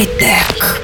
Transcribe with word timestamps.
Хай-тек. 0.00 0.80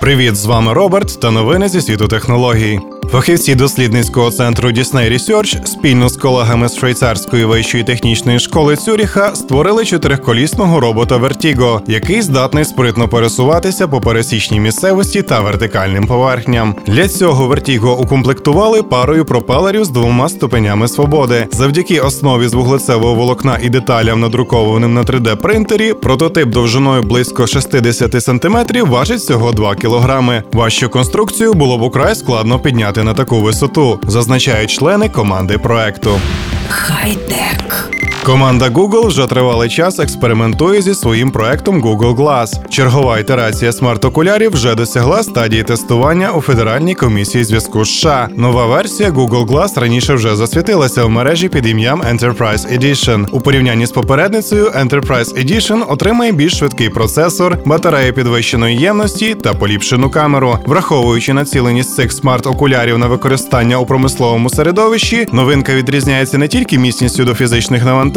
Привіт, 0.00 0.36
з 0.36 0.44
вами 0.46 0.72
Роберт 0.72 1.20
та 1.20 1.30
новини 1.30 1.68
зі 1.68 1.80
світу 1.80 2.08
технологій. 2.08 2.80
Фахівці 3.12 3.54
дослідницького 3.54 4.30
центру 4.30 4.68
Disney 4.68 5.12
Research 5.12 5.66
спільно 5.66 6.08
з 6.08 6.16
колегами 6.16 6.68
з 6.68 6.76
швейцарської 6.76 7.44
вищої 7.44 7.84
технічної 7.84 8.38
школи 8.38 8.76
Цюріха 8.76 9.34
створили 9.34 9.84
чотирихколісного 9.84 10.80
робота 10.80 11.16
Vertigo, 11.16 11.80
який 11.86 12.22
здатний 12.22 12.64
спритно 12.64 13.08
пересуватися 13.08 13.88
по 13.88 14.00
пересічній 14.00 14.60
місцевості 14.60 15.22
та 15.22 15.40
вертикальним 15.40 16.06
поверхням. 16.06 16.74
Для 16.86 17.08
цього 17.08 17.54
Vertigo 17.54 17.96
укомплектували 17.96 18.82
парою 18.82 19.24
пропелерів 19.24 19.84
з 19.84 19.88
двома 19.88 20.28
ступенями 20.28 20.88
свободи. 20.88 21.46
Завдяки 21.52 22.00
основі 22.00 22.48
з 22.48 22.54
вуглецевого 22.54 23.14
волокна 23.14 23.58
і 23.62 23.68
деталям, 23.68 24.20
надрукованим 24.20 24.94
на 24.94 25.02
3D 25.02 25.36
принтері, 25.36 25.94
прототип 25.94 26.48
довжиною 26.48 27.02
близько 27.02 27.46
60 27.46 28.22
см 28.22 28.56
важить 28.86 29.20
всього 29.20 29.52
2 29.52 29.74
кг. 29.74 30.42
Важчу 30.52 30.88
конструкцію 30.88 31.54
було 31.54 31.78
б 31.78 31.82
украй 31.82 32.14
складно 32.14 32.58
підняти 32.58 32.99
на 33.02 33.14
таку 33.14 33.40
висоту, 33.40 34.00
зазначають 34.06 34.70
члени 34.70 35.08
команди 35.08 35.58
проекту. 35.58 36.20
Хай-тек. 36.68 37.99
Команда 38.24 38.68
Google 38.68 39.06
вже 39.06 39.26
тривалий 39.26 39.68
час 39.68 39.98
експериментує 39.98 40.82
зі 40.82 40.94
своїм 40.94 41.30
проектом 41.30 41.82
Google 41.82 42.16
Glass. 42.16 42.68
Чергова 42.68 43.18
ітерація 43.18 43.72
смарт-окулярів 43.72 44.52
вже 44.52 44.74
досягла 44.74 45.22
стадії 45.22 45.62
тестування 45.62 46.32
у 46.32 46.40
Федеральній 46.40 46.94
комісії 46.94 47.44
зв'язку 47.44 47.84
США. 47.84 48.28
Нова 48.36 48.66
версія 48.66 49.10
Google 49.10 49.46
Glass 49.46 49.80
раніше 49.80 50.14
вже 50.14 50.36
засвітилася 50.36 51.04
в 51.04 51.10
мережі 51.10 51.48
під 51.48 51.66
ім'ям 51.66 52.02
Enterprise 52.02 52.78
Edition. 52.78 53.26
У 53.32 53.40
порівнянні 53.40 53.86
з 53.86 53.90
попередницею 53.90 54.64
Enterprise 54.64 55.46
Edition 55.46 55.92
отримає 55.92 56.32
більш 56.32 56.58
швидкий 56.58 56.88
процесор, 56.88 57.58
батарею 57.64 58.12
підвищеної 58.12 58.76
ємності 58.76 59.34
та 59.34 59.54
поліпшену 59.54 60.10
камеру. 60.10 60.58
Враховуючи 60.66 61.32
націленість 61.32 61.94
цих 61.94 62.12
смарт-окулярів 62.12 62.98
на 62.98 63.06
використання 63.06 63.78
у 63.78 63.86
промисловому 63.86 64.50
середовищі, 64.50 65.26
новинка 65.32 65.74
відрізняється 65.74 66.38
не 66.38 66.48
тільки 66.48 66.78
міцністю 66.78 67.24
до 67.24 67.34
фізичних 67.34 67.84
навантажень, 67.84 68.09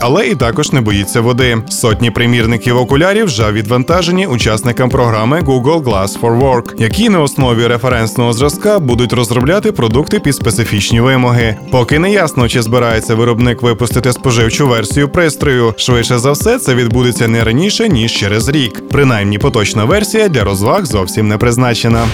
але 0.00 0.28
і 0.28 0.34
також 0.34 0.72
не 0.72 0.80
боїться 0.80 1.20
води. 1.20 1.58
Сотні 1.68 2.10
примірників 2.10 2.76
окулярів 2.76 3.24
вже 3.24 3.52
відвантажені 3.52 4.26
учасникам 4.26 4.90
програми 4.90 5.40
Google 5.40 5.82
Glass 5.82 6.20
for 6.20 6.40
Work, 6.42 6.82
які 6.82 7.08
на 7.08 7.20
основі 7.22 7.66
референсного 7.66 8.32
зразка 8.32 8.78
будуть 8.78 9.12
розробляти 9.12 9.72
продукти 9.72 10.20
під 10.20 10.34
специфічні 10.34 11.00
вимоги. 11.00 11.56
Поки 11.70 11.98
не 11.98 12.10
ясно, 12.10 12.48
чи 12.48 12.62
збирається 12.62 13.14
виробник 13.14 13.62
випустити 13.62 14.12
споживчу 14.12 14.68
версію 14.68 15.08
пристрою. 15.08 15.74
Швидше 15.76 16.18
за 16.18 16.32
все, 16.32 16.58
це 16.58 16.74
відбудеться 16.74 17.28
не 17.28 17.44
раніше 17.44 17.88
ніж 17.88 18.12
через 18.12 18.48
рік. 18.48 18.88
Принаймні, 18.90 19.38
поточна 19.38 19.84
версія 19.84 20.28
для 20.28 20.44
розваг 20.44 20.84
зовсім 20.84 21.28
не 21.28 21.36
призначена. 21.38 22.06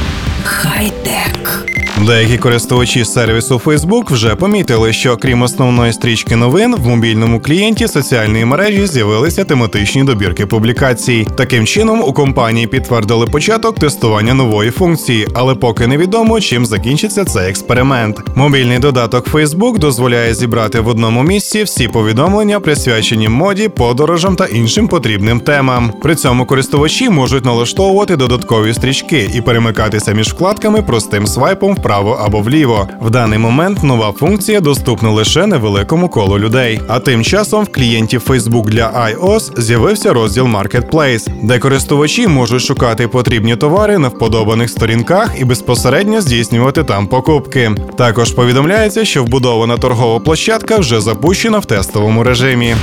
Хай-тек. 0.44 1.66
Деякі 2.02 2.38
користувачі 2.38 3.04
сервісу 3.04 3.60
Facebook 3.64 4.12
вже 4.12 4.34
помітили, 4.34 4.92
що 4.92 5.16
крім 5.16 5.42
основної 5.42 5.92
стрічки 5.92 6.36
новин 6.36 6.74
в 6.76 6.86
мобільному 6.86 7.40
клієнті 7.40 7.88
соціальної 7.88 8.44
мережі 8.44 8.86
з'явилися 8.86 9.44
тематичні 9.44 10.04
добірки 10.04 10.46
публікацій. 10.46 11.26
Таким 11.36 11.66
чином, 11.66 12.00
у 12.00 12.12
компанії 12.12 12.66
підтвердили 12.66 13.26
початок 13.26 13.78
тестування 13.78 14.34
нової 14.34 14.70
функції, 14.70 15.28
але 15.34 15.54
поки 15.54 15.86
невідомо, 15.86 16.40
чим 16.40 16.66
закінчиться 16.66 17.24
цей 17.24 17.48
експеримент. 17.48 18.20
Мобільний 18.34 18.78
додаток 18.78 19.28
Facebook 19.28 19.78
дозволяє 19.78 20.34
зібрати 20.34 20.80
в 20.80 20.88
одному 20.88 21.22
місці 21.22 21.62
всі 21.62 21.88
повідомлення, 21.88 22.60
присвячені 22.60 23.28
моді, 23.28 23.68
подорожам 23.68 24.36
та 24.36 24.46
іншим 24.46 24.88
потрібним 24.88 25.40
темам. 25.40 25.92
При 26.02 26.14
цьому 26.14 26.46
користувачі 26.46 27.10
можуть 27.10 27.44
налаштовувати 27.44 28.16
додаткові 28.16 28.74
стрічки 28.74 29.30
і 29.34 29.40
перемикатися 29.40 30.12
між 30.12 30.28
вкладками 30.32 30.82
простим 30.82 31.26
свайпом 31.26 31.76
вправо 31.84 32.20
або 32.24 32.40
вліво. 32.40 32.88
В 33.00 33.10
даний 33.10 33.38
момент 33.38 33.82
нова 33.82 34.12
функція 34.12 34.60
доступна 34.60 35.10
лише 35.10 35.46
невеликому 35.46 36.08
колу 36.08 36.38
людей. 36.38 36.80
А 36.88 36.98
тим 36.98 37.24
часом 37.24 37.64
в 37.64 37.72
клієнті 37.72 38.18
Facebook 38.18 38.64
для 38.64 38.90
iOS 38.90 39.60
з'явився 39.60 40.12
розділ 40.12 40.44
Marketplace, 40.44 41.28
де 41.42 41.58
користувачі 41.58 42.28
можуть 42.28 42.62
шукати 42.62 43.08
потрібні 43.08 43.56
товари 43.56 43.98
на 43.98 44.08
вподобаних 44.08 44.70
сторінках 44.70 45.30
і 45.40 45.44
безпосередньо 45.44 46.20
здійснювати 46.20 46.84
там 46.84 47.06
покупки. 47.06 47.70
Також 47.98 48.30
повідомляється, 48.30 49.04
що 49.04 49.24
вбудована 49.24 49.76
торгова 49.76 50.20
площадка 50.20 50.78
вже 50.78 51.00
запущена 51.00 51.58
в 51.58 51.64
тестовому 51.64 52.24
режимі. 52.24 52.76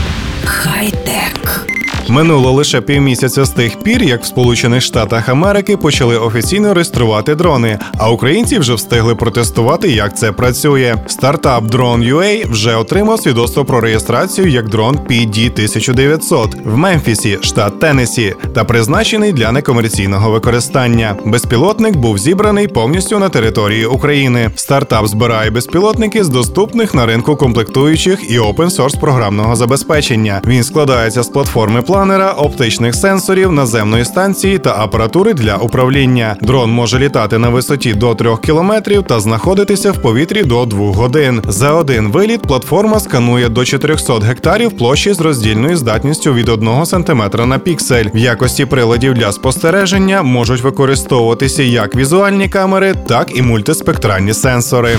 Хай-тек. 0.46 1.68
Минуло 2.12 2.52
лише 2.52 2.82
півмісяця 2.82 3.46
з 3.46 3.50
тих 3.50 3.80
пір, 3.80 4.04
як 4.04 4.24
в 4.24 4.26
Сполучених 4.26 4.82
Штатах 4.82 5.30
Америки 5.30 5.78
почали 5.78 6.18
офіційно 6.18 6.74
реєструвати 6.74 7.36
дрони, 7.36 7.80
а 7.98 8.10
українці 8.10 8.60
вже 8.60 8.74
встигли 8.74 9.16
протестувати, 9.16 9.90
як 9.92 10.18
це 10.18 10.32
працює. 10.32 10.96
Стартап 11.08 11.64
Drone.ua 11.64 12.52
вже 12.52 12.76
отримав 12.76 13.20
свідоцтво 13.20 13.66
про 13.66 13.82
реєстрацію 13.82 14.48
як 14.48 14.70
дрон 14.70 15.00
PD-1900 15.10 16.50
в 16.66 16.78
Мемфісі, 16.78 17.38
штат 17.42 17.80
Теннессі, 17.80 18.36
та 18.54 18.64
призначений 18.64 19.34
для 19.34 19.52
некомерційного 19.52 20.32
використання. 20.32 21.16
Безпілотник 21.26 21.96
був 21.96 22.18
зібраний 22.18 22.68
повністю 22.68 23.20
на 23.20 23.30
території 23.30 23.86
України. 23.86 24.52
Стартап 24.56 25.08
збирає 25.08 25.50
безпілотники 25.50 26.24
з 26.24 26.30
доступних 26.30 26.94
на 26.94 27.06
ринку 27.06 27.36
комплектуючих 27.36 28.32
і 28.32 28.40
open-source 28.40 29.00
програмного 29.00 29.56
забезпечення. 29.56 30.42
Він 30.48 30.64
складається 30.64 31.24
з 31.24 31.28
платформи 31.28 31.82
планера, 32.02 32.32
оптичних 32.32 32.96
сенсорів, 32.96 33.52
наземної 33.52 34.06
станції 34.06 34.60
та 34.60 34.76
апаратури 34.78 35.34
для 35.34 35.58
управління. 35.58 36.36
Дрон 36.42 36.72
може 36.72 37.00
літати 37.00 37.38
на 37.38 37.50
висоті 37.50 37.94
до 37.94 38.16
3 38.16 38.38
кілометрів 38.46 39.04
та 39.04 39.20
знаходитися 39.20 39.92
в 39.92 40.02
повітрі 40.02 40.44
до 40.44 40.66
2 40.66 40.92
годин. 40.92 41.42
За 41.48 41.72
один 41.72 42.12
виліт 42.12 42.42
платформа 42.42 43.00
сканує 43.00 43.50
до 43.50 43.66
400 43.66 44.20
гектарів 44.20 44.78
площі 44.78 45.14
з 45.14 45.20
роздільною 45.20 45.78
здатністю 45.78 46.34
від 46.34 46.50
1 46.50 46.86
см 46.86 47.22
на 47.46 47.60
піксель. 47.60 48.06
В 48.14 48.18
якості 48.18 48.66
приладів 48.66 49.14
для 49.14 49.32
спостереження 49.32 50.22
можуть 50.22 50.62
використовуватися 50.62 51.64
як 51.64 51.96
візуальні 51.96 52.50
камери, 52.50 52.96
так 53.08 53.38
і 53.38 53.42
мультиспектральні 53.42 54.34
сенсори. 54.34 54.98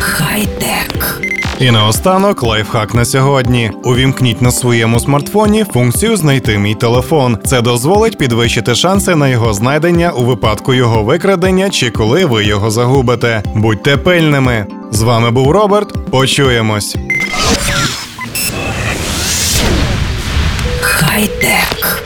Хай-тек. 0.00 1.01
І 1.62 1.70
наостанок 1.70 2.42
лайфхак 2.42 2.94
на 2.94 3.04
сьогодні. 3.04 3.70
Увімкніть 3.84 4.42
на 4.42 4.52
своєму 4.52 5.00
смартфоні 5.00 5.64
функцію 5.64 6.16
Знайти 6.16 6.58
мій 6.58 6.74
телефон. 6.74 7.38
Це 7.44 7.62
дозволить 7.62 8.18
підвищити 8.18 8.74
шанси 8.74 9.14
на 9.14 9.28
його 9.28 9.54
знайдення 9.54 10.10
у 10.10 10.24
випадку 10.24 10.74
його 10.74 11.02
викрадення 11.02 11.70
чи 11.70 11.90
коли 11.90 12.24
ви 12.24 12.44
його 12.44 12.70
загубите. 12.70 13.42
Будьте 13.54 13.96
пильними. 13.96 14.66
З 14.90 15.02
вами 15.02 15.30
був 15.30 15.50
Роберт. 15.50 16.10
Почуємось. 16.10 16.96
Хай-тек. 20.80 22.02